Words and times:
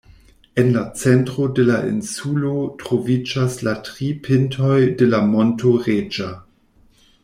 En 0.61 0.69
la 0.77 0.81
centro 1.01 1.45
de 1.59 1.65
la 1.67 1.75
insulo 1.91 2.55
troviĝas 2.85 3.61
la 3.69 3.77
tri 3.91 4.11
pintoj 4.29 4.77
de 5.03 5.15
la 5.15 5.25
monto 5.33 5.79
Reĝa. 5.89 6.37